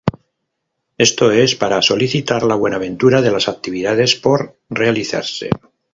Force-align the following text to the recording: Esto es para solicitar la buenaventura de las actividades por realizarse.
Esto 0.97 1.29
es 1.31 1.53
para 1.55 1.83
solicitar 1.83 2.41
la 2.41 2.55
buenaventura 2.55 3.21
de 3.21 3.29
las 3.29 3.47
actividades 3.47 4.15
por 4.15 4.57
realizarse. 4.67 5.51